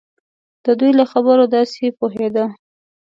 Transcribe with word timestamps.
د 0.65 0.65
دوی 0.79 0.91
له 0.99 1.05
خبرو 1.11 1.45
داسې 1.55 1.83
پوهېده. 1.99 2.45